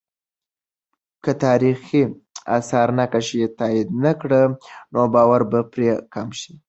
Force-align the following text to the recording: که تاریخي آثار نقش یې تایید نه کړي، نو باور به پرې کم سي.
که 1.23 1.31
تاریخي 1.45 2.01
آثار 2.57 2.87
نقش 2.99 3.27
یې 3.39 3.47
تایید 3.57 3.89
نه 4.03 4.11
کړي، 4.19 4.43
نو 4.93 5.01
باور 5.13 5.41
به 5.51 5.59
پرې 5.71 5.89
کم 6.13 6.27
سي. 6.39 6.53